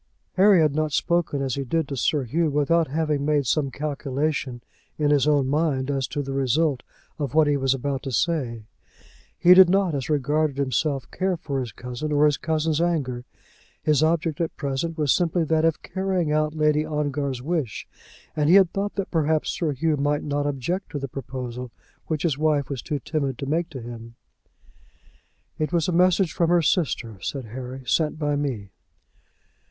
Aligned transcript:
Harry 0.33 0.59
had 0.61 0.73
not 0.73 0.91
spoken 0.91 1.43
as 1.43 1.53
he 1.53 1.63
did 1.63 1.87
to 1.87 1.95
Sir 1.95 2.23
Hugh 2.23 2.49
without 2.49 2.87
having 2.87 3.23
made 3.23 3.45
some 3.45 3.69
calculation 3.69 4.63
in 4.97 5.11
his 5.11 5.27
own 5.27 5.45
mind 5.47 5.91
as 5.91 6.07
to 6.07 6.23
the 6.23 6.33
result 6.33 6.81
of 7.19 7.35
what 7.35 7.45
he 7.45 7.55
was 7.55 7.75
about 7.75 8.01
to 8.01 8.11
say. 8.11 8.65
He 9.37 9.53
did 9.53 9.69
not, 9.69 9.93
as 9.93 10.09
regarded 10.09 10.57
himself, 10.57 11.11
care 11.11 11.37
for 11.37 11.59
his 11.59 11.71
cousin 11.71 12.11
or 12.11 12.25
his 12.25 12.37
cousin's 12.37 12.81
anger. 12.81 13.25
His 13.83 14.01
object 14.01 14.41
at 14.41 14.57
present 14.57 14.97
was 14.97 15.13
simply 15.13 15.43
that 15.43 15.65
of 15.65 15.83
carrying 15.83 16.31
out 16.31 16.55
Lady 16.55 16.83
Ongar's 16.83 17.43
wish, 17.43 17.87
and 18.35 18.49
he 18.49 18.55
had 18.55 18.73
thought 18.73 18.95
that 18.95 19.11
perhaps 19.11 19.51
Sir 19.51 19.71
Hugh 19.71 19.97
might 19.97 20.23
not 20.23 20.47
object 20.47 20.89
to 20.93 20.97
the 20.97 21.07
proposal 21.07 21.69
which 22.07 22.23
his 22.23 22.39
wife 22.39 22.71
was 22.71 22.81
too 22.81 22.97
timid 22.97 23.37
to 23.37 23.45
make 23.45 23.69
to 23.69 23.81
him. 23.83 24.15
"It 25.59 25.71
was 25.71 25.87
a 25.87 25.91
message 25.91 26.33
from 26.33 26.49
her 26.49 26.63
sister," 26.63 27.19
said 27.21 27.45
Harry, 27.45 27.83
"sent 27.85 28.17
by 28.17 28.35
me." 28.35 28.71